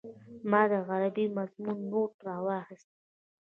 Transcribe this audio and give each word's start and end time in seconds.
ما 0.51 0.61
د 0.69 0.73
عربي 0.87 1.25
مضمون 1.37 1.77
نوټ 1.91 2.11
راواخيست. 2.27 2.91